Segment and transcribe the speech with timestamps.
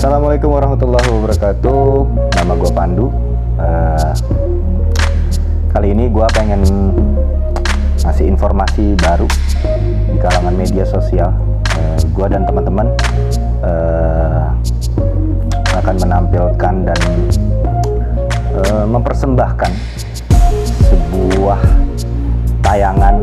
[0.00, 2.08] Assalamualaikum warahmatullahi wabarakatuh.
[2.32, 3.12] Nama gue Pandu.
[3.60, 4.16] Uh,
[5.76, 6.64] kali ini gue pengen
[8.00, 9.28] ngasih informasi baru
[10.08, 11.36] di kalangan media sosial.
[11.76, 12.88] Uh, gue dan teman-teman
[13.60, 14.48] uh,
[15.84, 17.00] akan menampilkan dan
[18.56, 19.72] uh, mempersembahkan
[20.88, 21.60] sebuah
[22.64, 23.20] tayangan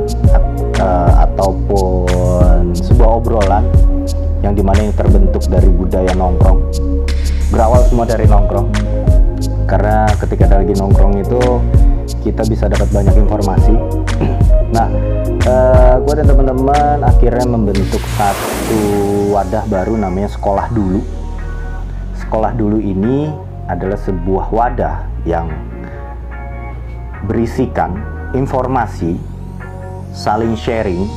[0.78, 3.66] uh, ataupun sebuah obrolan
[4.48, 6.72] yang di mana ini terbentuk dari budaya nongkrong.
[7.52, 8.72] Berawal semua dari nongkrong.
[9.68, 11.42] Karena ketika lagi nongkrong itu
[12.24, 13.76] kita bisa dapat banyak informasi.
[14.68, 14.92] Nah
[15.48, 18.84] uh, eh, gue dan teman-teman akhirnya membentuk satu
[19.32, 21.00] wadah baru namanya sekolah dulu.
[22.20, 23.32] Sekolah dulu ini
[23.72, 25.48] adalah sebuah wadah yang
[27.32, 27.96] berisikan
[28.36, 29.16] informasi
[30.12, 31.08] saling sharing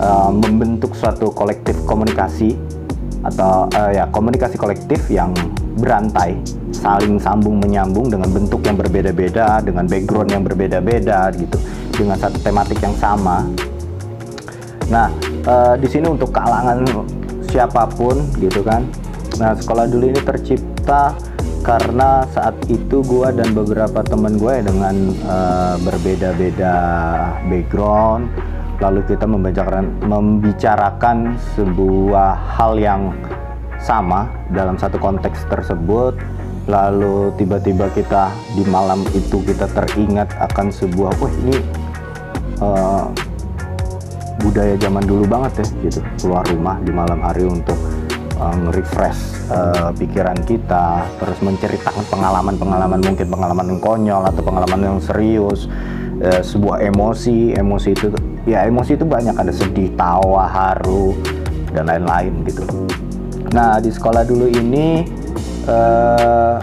[0.00, 2.56] uh, membentuk suatu kolektif komunikasi
[3.22, 5.34] atau uh, ya komunikasi kolektif yang
[5.78, 6.36] berantai,
[6.74, 11.56] saling sambung menyambung dengan bentuk yang berbeda-beda, dengan background yang berbeda-beda gitu,
[11.96, 13.46] dengan satu tematik yang sama.
[14.92, 15.08] Nah,
[15.48, 16.84] uh, di sini untuk kalangan
[17.48, 18.84] siapa pun gitu kan.
[19.40, 21.16] Nah, sekolah dulu ini tercipta
[21.62, 26.74] karena saat itu gue dan beberapa teman gue dengan uh, berbeda-beda
[27.46, 28.26] background
[28.82, 33.14] lalu kita membicarakan, membicarakan sebuah hal yang
[33.78, 36.18] sama dalam satu konteks tersebut.
[36.66, 41.58] Lalu tiba-tiba kita di malam itu kita teringat akan sebuah wah ini
[42.62, 43.10] uh,
[44.42, 46.00] budaya zaman dulu banget ya gitu.
[46.22, 47.74] Keluar rumah di malam hari untuk
[48.38, 54.98] uh, nge-refresh uh, pikiran kita terus menceritakan pengalaman-pengalaman mungkin pengalaman yang konyol atau pengalaman yang
[55.02, 55.66] serius
[56.22, 58.06] uh, sebuah emosi emosi itu
[58.46, 61.14] ya emosi itu banyak ada sedih tawa haru
[61.74, 62.64] dan lain-lain gitu.
[63.52, 65.04] Nah di sekolah dulu ini
[65.66, 66.56] uh,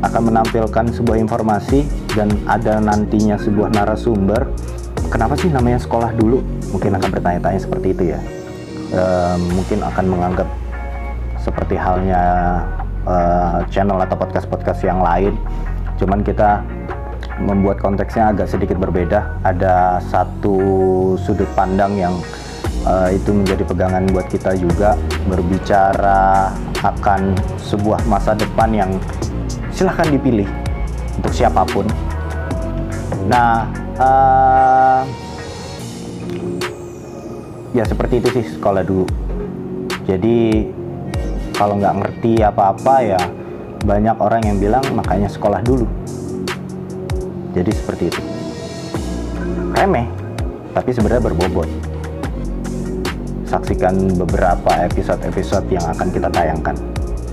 [0.00, 1.84] akan menampilkan sebuah informasi
[2.16, 4.48] dan ada nantinya sebuah narasumber.
[5.12, 6.40] Kenapa sih namanya sekolah dulu?
[6.72, 8.20] Mungkin akan bertanya-tanya seperti itu ya.
[8.90, 10.48] Uh, mungkin akan menganggap
[11.38, 12.22] seperti halnya
[13.06, 15.34] uh, channel atau podcast-podcast yang lain.
[15.98, 16.64] Cuman kita
[17.40, 19.40] membuat konteksnya agak sedikit berbeda.
[19.42, 20.56] Ada satu
[21.16, 22.14] sudut pandang yang
[22.84, 24.94] uh, itu menjadi pegangan buat kita juga
[25.26, 28.90] berbicara akan sebuah masa depan yang
[29.72, 30.48] silahkan dipilih
[31.16, 31.88] untuk siapa pun.
[33.28, 33.68] Nah,
[34.00, 35.02] uh,
[37.72, 39.06] ya seperti itu sih sekolah dulu.
[40.08, 40.66] Jadi
[41.54, 43.20] kalau nggak ngerti apa-apa ya
[43.80, 45.88] banyak orang yang bilang makanya sekolah dulu
[47.50, 48.22] jadi seperti itu.
[49.74, 50.06] Remeh,
[50.74, 51.68] tapi sebenarnya berbobot.
[53.48, 56.76] Saksikan beberapa episode-episode yang akan kita tayangkan.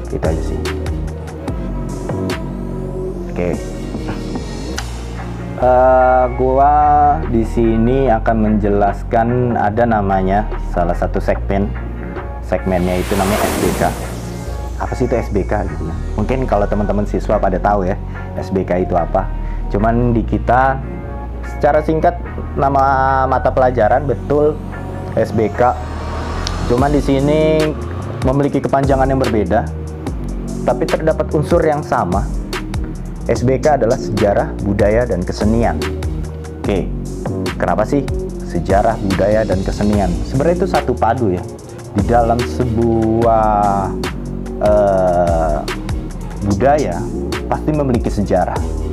[0.10, 0.60] Itu aja sih.
[3.30, 3.54] Oke.
[5.58, 6.74] Uh, gua
[7.34, 11.66] di sini akan menjelaskan ada namanya salah satu segmen
[12.46, 13.84] segmennya itu namanya SBK
[14.78, 17.98] apa sih itu SBK gitu mungkin kalau teman-teman siswa pada tahu ya
[18.38, 19.26] SBK itu apa
[19.78, 20.74] Cuman di kita
[21.46, 22.18] secara singkat
[22.58, 24.58] nama mata pelajaran betul
[25.14, 25.78] SBK.
[26.66, 27.62] Cuman di sini
[28.26, 29.70] memiliki kepanjangan yang berbeda,
[30.66, 32.26] tapi terdapat unsur yang sama.
[33.30, 35.78] SBK adalah sejarah, budaya, dan kesenian.
[36.58, 36.90] Oke,
[37.62, 38.02] kenapa sih
[38.50, 40.10] sejarah, budaya, dan kesenian?
[40.26, 41.44] Sebenarnya itu satu padu ya.
[41.94, 43.94] Di dalam sebuah
[44.58, 45.62] uh,
[46.50, 46.98] budaya
[47.46, 48.87] pasti memiliki sejarah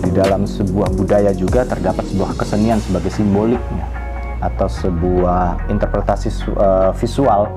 [0.00, 3.86] di dalam sebuah budaya juga terdapat sebuah kesenian sebagai simboliknya
[4.40, 7.52] atau sebuah interpretasi uh, visual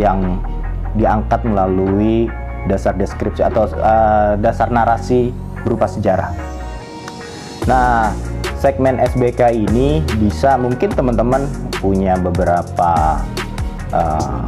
[0.00, 0.40] yang
[0.96, 2.32] diangkat melalui
[2.66, 5.30] dasar deskripsi atau uh, dasar narasi
[5.62, 6.32] berupa sejarah.
[7.68, 8.16] Nah,
[8.56, 11.44] segmen SBK ini bisa mungkin teman-teman
[11.76, 13.20] punya beberapa
[13.92, 14.46] uh,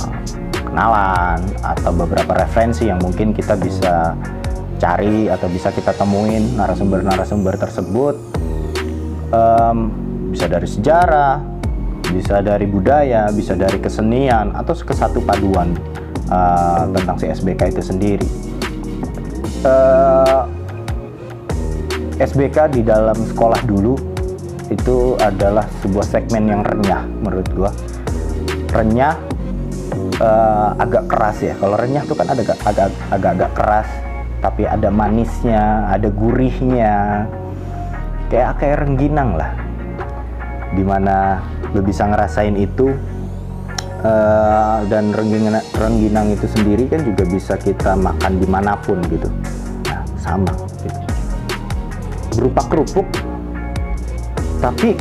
[0.65, 4.17] kenalan atau beberapa referensi yang mungkin kita bisa
[4.79, 8.15] cari atau bisa kita temuin narasumber-narasumber tersebut
[9.33, 9.79] um,
[10.33, 11.41] bisa dari sejarah,
[12.13, 15.77] bisa dari budaya, bisa dari kesenian atau kesatu paduan
[16.29, 18.29] uh, tentang si SBK itu sendiri.
[19.67, 20.47] Uh,
[22.23, 23.99] eh, SBK di dalam sekolah dulu
[24.69, 27.71] itu adalah sebuah segmen yang renyah menurut gua.
[28.69, 29.17] Renyah
[30.21, 31.55] uh, agak keras ya.
[31.57, 33.89] Kalau renyah tuh kan ada agak agak agak keras
[34.39, 37.27] tapi ada manisnya, ada gurihnya,
[38.31, 39.51] kayak kayak rengginang lah,
[40.73, 41.43] di mana
[41.75, 42.95] lo bisa ngerasain itu
[44.07, 49.27] uh, dan rengginang, rengginang itu sendiri kan juga bisa kita makan di mana pun gitu.
[49.91, 50.53] Nah sama.
[50.83, 51.09] Gitu
[52.39, 53.07] berupa kerupuk
[54.63, 54.95] tapi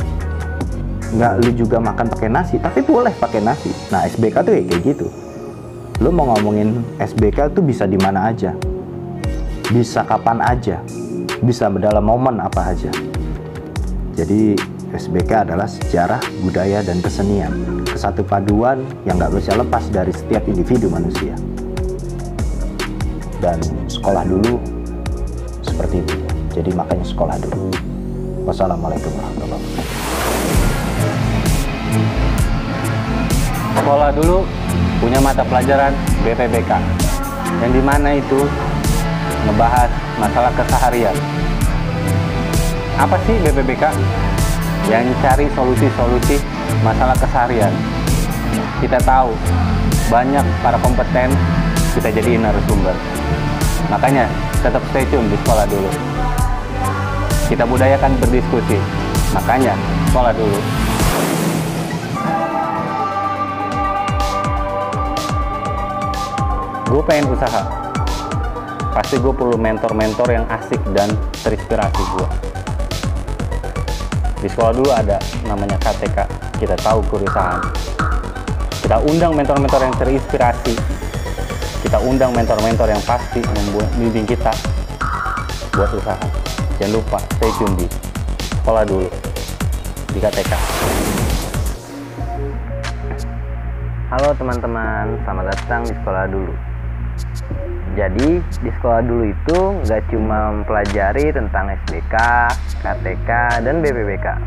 [1.14, 3.70] nggak lu juga makan pakai nasi tapi boleh pakai nasi.
[3.94, 5.06] Nah SBK tuh ya kayak gitu.
[6.02, 8.54] Lu mau ngomongin SBK tuh bisa di mana aja
[9.68, 10.80] bisa kapan aja
[11.44, 12.90] bisa dalam momen apa aja
[14.18, 17.84] jadi SBK adalah sejarah, budaya, dan kesenian.
[17.84, 21.36] Kesatu paduan yang nggak bisa lepas dari setiap individu manusia.
[23.38, 24.56] Dan sekolah dulu
[25.60, 26.16] seperti itu.
[26.56, 27.68] Jadi makanya sekolah dulu.
[28.48, 29.96] Wassalamualaikum warahmatullahi wabarakatuh.
[33.76, 34.38] Sekolah dulu
[35.04, 35.92] punya mata pelajaran
[36.24, 36.72] BPBK.
[37.60, 38.40] Yang di mana itu
[39.46, 41.16] ngebahas masalah keseharian.
[42.98, 43.94] Apa sih BPBK?
[44.88, 46.40] yang cari solusi-solusi
[46.80, 47.72] masalah keseharian.
[48.80, 49.36] Kita tahu
[50.08, 51.28] banyak para kompeten
[51.92, 52.96] kita jadiin narasumber.
[53.92, 54.24] Makanya
[54.64, 55.90] tetap stay tune di sekolah dulu.
[57.52, 58.80] Kita budayakan berdiskusi.
[59.36, 59.76] Makanya
[60.08, 60.58] sekolah dulu.
[66.88, 67.87] Gue pengen usaha.
[68.98, 71.06] Pasti gue perlu mentor-mentor yang asik dan
[71.46, 72.28] terinspirasi gue
[74.38, 75.18] di sekolah dulu ada
[75.50, 76.18] namanya KTK
[76.62, 77.58] kita tahu keusahaan
[78.88, 80.72] kita undang mentor-mentor yang terinspirasi.
[81.84, 84.48] Kita undang mentor-mentor yang pasti membimbing kita
[85.76, 86.16] buat usaha.
[86.80, 87.86] Jangan lupa stay tune di
[88.64, 89.04] sekolah dulu
[90.08, 90.52] di KTK
[94.08, 96.67] Halo teman-teman, selamat datang di sekolah dulu.
[97.98, 102.14] Jadi di sekolah dulu itu nggak cuma mempelajari tentang SBK,
[102.78, 103.30] KTK,
[103.66, 104.38] dan BPBK.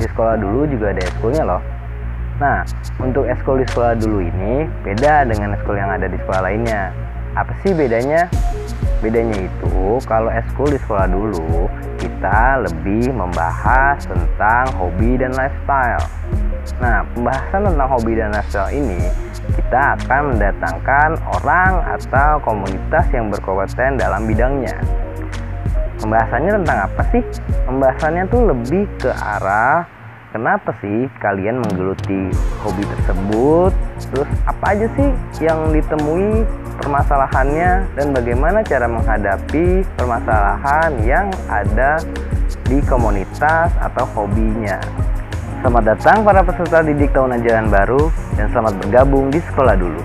[0.00, 1.60] Di sekolah dulu juga ada eskulnya loh.
[2.40, 2.64] Nah,
[2.96, 6.88] untuk eskul di sekolah dulu ini beda dengan eskul yang ada di sekolah lainnya.
[7.36, 8.32] Apa sih bedanya?
[9.04, 11.68] Bedanya itu kalau eskul di sekolah dulu
[12.00, 16.00] kita lebih membahas tentang hobi dan lifestyle.
[16.80, 19.00] Nah, pembahasan tentang hobi dan lifestyle ini
[19.56, 21.10] kita akan mendatangkan
[21.40, 24.76] orang atau komunitas yang berkompeten dalam bidangnya.
[26.00, 27.22] Pembahasannya tentang apa sih?
[27.68, 29.84] Pembahasannya tuh lebih ke arah
[30.32, 32.32] kenapa sih kalian menggeluti
[32.64, 33.72] hobi tersebut?
[34.10, 35.10] Terus apa aja sih
[35.44, 36.46] yang ditemui
[36.80, 42.00] permasalahannya dan bagaimana cara menghadapi permasalahan yang ada
[42.64, 44.78] di komunitas atau hobinya.
[45.60, 50.00] Selamat datang para peserta didik tahun ajaran baru dan selamat bergabung di sekolah dulu.